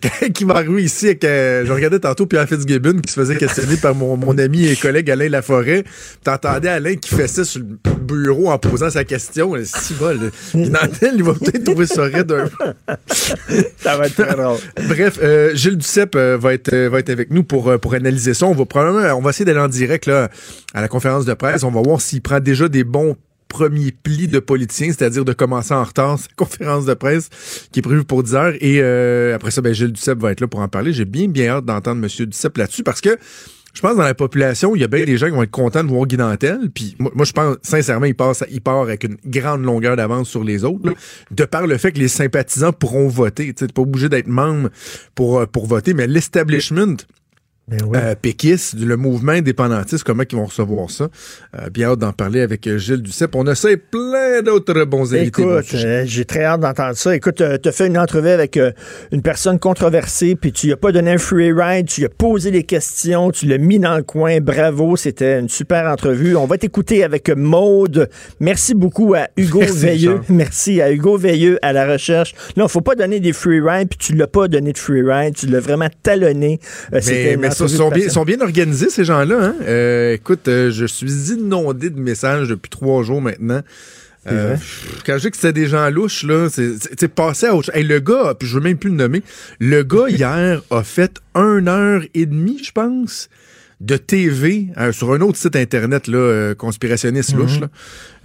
Quand 0.01 0.39
il 0.39 0.47
m'a 0.47 0.55
arrivé 0.55 0.83
ici, 0.83 1.17
que 1.17 1.27
euh, 1.27 1.65
je 1.65 1.71
regardais 1.71 1.99
tantôt 1.99 2.25
Pierre 2.25 2.47
Fitzgibbon 2.47 2.99
qui 2.99 3.11
se 3.11 3.19
faisait 3.19 3.35
questionner 3.35 3.77
par 3.77 3.95
mon, 3.95 4.17
mon, 4.17 4.37
ami 4.37 4.67
et 4.67 4.75
collègue 4.75 5.09
Alain 5.09 5.29
Laforêt. 5.29 5.83
T'entendais 6.23 6.69
Alain 6.69 6.95
qui 6.95 7.09
ça 7.27 7.43
sur 7.43 7.61
le 7.61 7.91
bureau 8.01 8.49
en 8.49 8.57
posant 8.57 8.89
sa 8.89 9.03
question. 9.03 9.53
Si 9.63 9.93
bol. 9.93 10.31
Nantel, 10.53 11.13
il 11.15 11.23
va 11.23 11.33
peut-être 11.33 11.63
trouver 11.63 11.87
ça 11.87 12.03
raide 12.03 12.31
un 12.31 12.95
Ça 13.77 13.97
va 13.97 14.07
être 14.07 14.15
très 14.15 14.35
drôle. 14.35 14.57
Bref, 14.87 15.19
euh, 15.21 15.55
Gilles 15.55 15.77
Duceppe 15.77 16.15
euh, 16.15 16.37
va, 16.39 16.53
être, 16.53 16.75
va 16.75 16.99
être 16.99 17.09
avec 17.09 17.31
nous 17.31 17.43
pour, 17.43 17.79
pour 17.79 17.93
analyser 17.93 18.33
ça. 18.33 18.45
On 18.45 18.53
va 18.53 18.65
probablement, 18.65 19.17
on 19.17 19.21
va 19.21 19.29
essayer 19.31 19.45
d'aller 19.45 19.59
en 19.59 19.67
direct 19.67 20.05
là, 20.05 20.29
à 20.73 20.81
la 20.81 20.87
conférence 20.87 21.25
de 21.25 21.33
presse. 21.33 21.63
On 21.63 21.71
va 21.71 21.81
voir 21.81 22.01
s'il 22.01 22.21
prend 22.21 22.39
déjà 22.39 22.67
des 22.67 22.83
bons 22.83 23.15
premier 23.49 23.91
pli 23.91 24.29
de 24.29 24.39
politicien, 24.39 24.87
c'est-à-dire 24.87 25.25
de 25.25 25.33
commencer 25.33 25.73
en 25.73 25.83
retard 25.83 26.17
sa 26.17 26.27
conférence 26.37 26.85
de 26.85 26.93
presse 26.93 27.29
qui 27.73 27.79
est 27.79 27.81
prévue 27.81 28.05
pour 28.05 28.23
10 28.23 28.35
heures. 28.35 28.53
Et 28.61 28.79
euh, 28.79 29.35
après 29.35 29.51
ça, 29.51 29.61
ben, 29.61 29.73
Gilles 29.73 29.91
Duceppe 29.91 30.19
va 30.19 30.31
être 30.31 30.39
là 30.39 30.47
pour 30.47 30.61
en 30.61 30.69
parler. 30.69 30.93
J'ai 30.93 31.05
bien, 31.05 31.27
bien 31.27 31.49
hâte 31.49 31.65
d'entendre 31.65 32.01
M. 32.01 32.25
Duceppe 32.27 32.57
là-dessus 32.57 32.83
parce 32.83 33.01
que 33.01 33.17
je 33.73 33.81
pense 33.81 33.95
dans 33.95 34.03
la 34.03 34.15
population, 34.15 34.75
il 34.75 34.81
y 34.81 34.83
a 34.83 34.87
bien 34.87 35.05
des 35.05 35.17
gens 35.17 35.27
qui 35.27 35.33
vont 35.33 35.43
être 35.43 35.51
contents 35.51 35.83
de 35.83 35.89
voir 35.89 36.05
Guy 36.07 36.17
Dantel. 36.17 36.69
Puis 36.73 36.95
moi, 36.99 37.23
je 37.23 37.31
pense 37.31 37.57
sincèrement, 37.61 38.07
il, 38.07 38.15
il 38.51 38.61
part 38.61 38.81
avec 38.81 39.03
une 39.03 39.17
grande 39.25 39.63
longueur 39.63 39.95
d'avance 39.95 40.27
sur 40.27 40.43
les 40.43 40.63
autres, 40.63 40.93
de 41.31 41.45
par 41.45 41.67
le 41.67 41.77
fait 41.77 41.91
que 41.91 41.99
les 41.99 42.07
sympathisants 42.07 42.73
pourront 42.73 43.07
voter. 43.07 43.53
Tu 43.53 43.63
n'es 43.63 43.67
pas 43.69 43.81
obligé 43.81 44.09
d'être 44.09 44.27
membre 44.27 44.69
pour, 45.15 45.39
euh, 45.39 45.45
pour 45.45 45.67
voter, 45.67 45.93
mais 45.93 46.07
l'establishment 46.07 46.97
ben 47.69 47.77
euh, 47.95 48.15
péquiste, 48.19 48.75
le 48.79 48.97
mouvement 48.97 49.33
indépendantiste, 49.33 50.03
comment 50.03 50.23
ils 50.29 50.35
vont 50.35 50.45
recevoir 50.45 50.89
ça? 50.89 51.07
Euh, 51.57 51.69
bien 51.69 51.89
hâte 51.89 51.99
d'en 51.99 52.13
parler 52.13 52.41
avec 52.41 52.65
euh, 52.65 52.79
Gilles 52.79 53.01
Duceppe. 53.01 53.35
On 53.35 53.45
a 53.45 53.53
ça 53.53 53.71
et 53.71 53.77
plein 53.77 54.41
d'autres 54.41 54.85
bons 54.85 55.13
invités. 55.13 55.43
Écoute, 55.43 55.65
j'ai 56.05 56.25
très 56.25 56.43
hâte 56.43 56.61
d'entendre 56.61 56.95
ça. 56.95 57.15
Écoute, 57.15 57.43
tu 57.61 57.69
as 57.69 57.71
fait 57.71 57.87
une 57.87 57.97
entrevue 57.97 58.29
avec 58.29 58.59
une 59.11 59.21
personne 59.21 59.59
controversée, 59.59 60.35
puis 60.35 60.51
tu 60.51 60.67
lui 60.67 60.73
as 60.73 60.77
pas 60.77 60.91
donné 60.91 61.11
un 61.11 61.17
free 61.17 61.51
ride, 61.51 61.87
tu 61.87 62.05
as 62.05 62.09
posé 62.09 62.49
des 62.49 62.63
questions, 62.63 63.31
tu 63.31 63.45
l'as 63.45 63.57
mis 63.57 63.79
dans 63.79 63.97
le 63.97 64.03
coin. 64.03 64.39
Bravo, 64.39 64.95
c'était 64.95 65.39
une 65.39 65.49
super 65.49 65.85
entrevue. 65.85 66.35
On 66.35 66.45
va 66.45 66.57
t'écouter 66.57 67.03
avec 67.03 67.29
Maude. 67.29 68.09
Merci 68.39 68.73
beaucoup 68.73 69.13
à 69.13 69.27
Hugo 69.37 69.61
Veilleux. 69.61 70.21
Merci 70.29 70.81
à 70.81 70.91
Hugo 70.91 71.17
Veilleux 71.17 71.59
à 71.61 71.73
la 71.73 71.85
recherche. 71.85 72.33
Non, 72.57 72.67
faut 72.67 72.81
pas 72.81 72.95
donner 72.95 73.19
des 73.19 73.33
free 73.33 73.61
rides, 73.61 73.89
puis 73.89 73.99
tu 73.99 74.15
l'as 74.15 74.27
pas 74.27 74.47
donné 74.47 74.73
de 74.73 74.77
free 74.77 75.03
ride, 75.03 75.35
tu 75.35 75.47
l'as 75.47 75.59
vraiment 75.59 75.89
talonné. 76.01 76.59
c'était 76.99 77.37
ils 77.67 77.69
sont, 77.69 77.89
bien, 77.89 78.09
sont 78.09 78.23
bien 78.23 78.41
organisés, 78.41 78.89
ces 78.89 79.03
gens-là. 79.03 79.37
Hein? 79.41 79.55
Euh, 79.61 80.13
écoute, 80.13 80.47
euh, 80.47 80.71
je 80.71 80.85
suis 80.85 81.33
inondé 81.33 81.89
de 81.89 81.99
messages 81.99 82.49
depuis 82.49 82.69
trois 82.69 83.03
jours 83.03 83.21
maintenant. 83.21 83.61
Euh, 84.27 84.57
quand 85.05 85.17
je 85.17 85.23
dis 85.23 85.31
que 85.31 85.37
c'était 85.37 85.53
des 85.53 85.67
gens 85.67 85.89
louches, 85.89 86.23
là, 86.23 86.49
c'est 86.49 87.07
passé 87.07 87.47
à 87.47 87.55
autre 87.55 87.71
chose. 87.73 87.83
le 87.83 87.99
gars, 87.99 88.35
puis 88.37 88.47
je 88.47 88.55
veux 88.55 88.63
même 88.63 88.77
plus 88.77 88.89
le 88.89 88.95
nommer, 88.95 89.23
le 89.59 89.83
gars 89.83 90.05
hier 90.09 90.61
a 90.69 90.83
fait 90.83 91.19
une 91.35 91.67
heure 91.67 92.03
et 92.13 92.25
demie, 92.25 92.61
je 92.63 92.71
pense, 92.71 93.29
de 93.79 93.97
TV 93.97 94.67
sur 94.91 95.13
un 95.13 95.21
autre 95.21 95.37
site 95.37 95.55
internet 95.55 96.07
là, 96.07 96.53
conspirationniste 96.55 97.33
louche. 97.33 97.55
Mhm. 97.55 97.61
Là. 97.61 97.67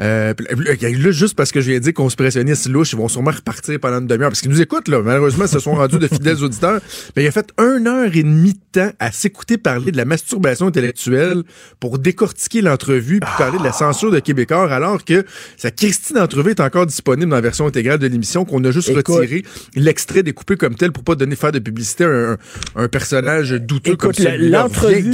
Euh, 0.01 0.35
là, 0.39 1.11
juste 1.11 1.37
parce 1.37 1.53
que 1.53 1.61
je 1.61 1.71
viens 1.71 1.81
dire 1.81 1.95
conspirationniste 1.95 2.69
louche, 2.69 2.93
ils 2.93 2.99
vont 2.99 3.09
sûrement 3.09 3.31
repartir 3.31 3.79
pendant 3.79 4.01
une 4.01 4.07
demi-heure. 4.07 4.31
Parce 4.31 4.41
qu'ils 4.41 4.51
nous 4.51 4.61
écoutent, 4.61 4.89
là. 4.89 5.01
Malheureusement, 5.03 5.47
ce 5.47 5.59
sont 5.59 5.75
rendus 5.75 5.99
de 5.99 6.09
fidèles 6.09 6.37
auditeurs. 6.43 6.81
Mais 7.17 7.25
il 7.25 7.29
a 7.29 7.31
fait 7.31 7.51
une 7.59 7.87
heure 7.87 8.11
et 8.15 8.23
demie 8.23 8.55
de 8.55 8.81
temps 8.81 8.91
à 8.99 9.13
s'écouter 9.13 9.59
parler 9.59 9.93
de 9.93 9.97
la 9.97 10.05
masturbation 10.05 10.67
intellectuelle 10.67 11.43
pour 11.81 11.99
décortiquer 11.99 12.61
l'entrevue 12.61 13.21
puis 13.21 13.31
parler 13.39 13.59
de 13.59 13.65
la 13.65 13.73
censure 13.73 14.11
de 14.11 14.19
Québécois, 14.19 14.73
alors 14.73 15.05
que 15.05 15.25
sa 15.57 15.71
Christine 15.71 16.19
entrevue 16.19 16.51
est 16.51 16.61
encore 16.61 16.87
disponible 16.87 17.31
dans 17.31 17.37
la 17.37 17.43
version 17.43 17.67
intégrale 17.67 17.99
de 17.99 18.07
l'émission, 18.07 18.45
qu'on 18.45 18.63
a 18.65 18.71
juste 18.71 18.89
retiré 18.89 19.45
l'extrait 19.77 20.23
découpé 20.23 20.57
comme 20.57 20.75
tel 20.75 20.93
pour 20.93 21.05
pas 21.05 21.15
donner 21.15 21.37
faire 21.37 21.53
de 21.53 21.59
publicité 21.59 22.05
à 22.05 22.37
un, 22.77 22.89
personnage 22.89 23.53
douteux 23.53 23.97
comme 23.97 24.13
celui-là. 24.13 24.63
L'entrevue 24.63 25.11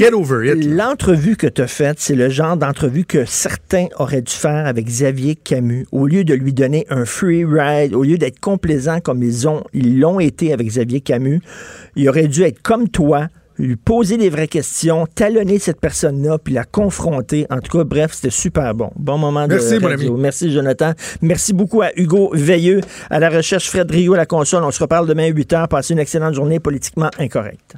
que 1.36 1.46
tu 1.46 1.62
as 1.62 1.66
faite, 1.66 1.96
c'est 1.98 2.14
le 2.14 2.28
genre 2.28 2.56
d'entrevue 2.56 3.04
que 3.04 3.24
certains 3.24 3.86
auraient 3.98 4.22
dû 4.22 4.32
faire 4.32 4.66
avec 4.66 4.86
Xavier 4.86 5.34
Camus, 5.34 5.86
au 5.92 6.06
lieu 6.06 6.24
de 6.24 6.34
lui 6.34 6.52
donner 6.52 6.86
un 6.88 7.04
free 7.04 7.44
ride, 7.44 7.94
au 7.94 8.02
lieu 8.02 8.18
d'être 8.18 8.40
complaisant 8.40 9.00
comme 9.00 9.22
ils 9.22 9.48
ont, 9.48 9.64
ils 9.72 9.98
l'ont 9.98 10.20
été 10.20 10.52
avec 10.52 10.68
Xavier 10.68 11.00
Camus, 11.00 11.40
il 11.96 12.08
aurait 12.08 12.28
dû 12.28 12.42
être 12.42 12.62
comme 12.62 12.88
toi, 12.88 13.26
lui 13.58 13.76
poser 13.76 14.16
des 14.16 14.30
vraies 14.30 14.48
questions, 14.48 15.06
talonner 15.06 15.58
cette 15.58 15.80
personne-là, 15.80 16.38
puis 16.38 16.54
la 16.54 16.64
confronter. 16.64 17.46
En 17.50 17.58
tout 17.58 17.76
cas, 17.76 17.84
bref, 17.84 18.12
c'était 18.14 18.30
super 18.30 18.74
bon. 18.74 18.90
Bon 18.96 19.18
moment 19.18 19.46
de 19.46 19.54
Merci, 19.54 19.78
Mon 19.78 19.88
ami. 19.88 20.10
Merci, 20.10 20.50
Jonathan. 20.52 20.92
Merci 21.20 21.52
beaucoup 21.52 21.82
à 21.82 21.90
Hugo 21.96 22.30
Veilleux, 22.32 22.80
à 23.10 23.18
la 23.18 23.28
recherche 23.28 23.68
Fred 23.68 23.90
Rio 23.90 24.14
à 24.14 24.16
la 24.16 24.26
console. 24.26 24.64
On 24.64 24.70
se 24.70 24.80
reparle 24.80 25.06
demain 25.06 25.24
à 25.24 25.28
8 25.28 25.52
h. 25.52 25.68
Passez 25.68 25.92
une 25.92 25.98
excellente 25.98 26.34
journée 26.34 26.60
politiquement 26.60 27.10
incorrecte. 27.18 27.76